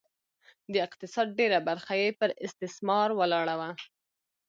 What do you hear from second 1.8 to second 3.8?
یې پر استثمار ولاړه وه